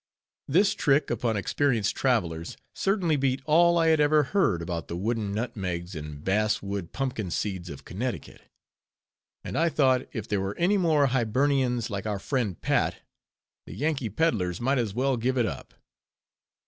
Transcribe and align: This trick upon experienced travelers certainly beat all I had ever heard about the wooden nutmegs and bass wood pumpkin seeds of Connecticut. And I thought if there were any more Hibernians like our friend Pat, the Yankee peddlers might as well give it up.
This 0.47 0.73
trick 0.73 1.11
upon 1.11 1.37
experienced 1.37 1.95
travelers 1.95 2.57
certainly 2.73 3.17
beat 3.17 3.39
all 3.45 3.77
I 3.77 3.89
had 3.89 3.99
ever 3.99 4.23
heard 4.33 4.59
about 4.63 4.87
the 4.87 4.95
wooden 4.95 5.31
nutmegs 5.31 5.93
and 5.93 6.23
bass 6.23 6.59
wood 6.59 6.91
pumpkin 6.91 7.29
seeds 7.29 7.69
of 7.69 7.85
Connecticut. 7.85 8.41
And 9.43 9.55
I 9.55 9.69
thought 9.69 10.07
if 10.11 10.27
there 10.27 10.41
were 10.41 10.55
any 10.57 10.77
more 10.79 11.05
Hibernians 11.05 11.91
like 11.91 12.07
our 12.07 12.17
friend 12.17 12.59
Pat, 12.59 12.95
the 13.67 13.75
Yankee 13.75 14.09
peddlers 14.09 14.59
might 14.59 14.79
as 14.79 14.95
well 14.95 15.17
give 15.17 15.37
it 15.37 15.45
up. 15.45 15.75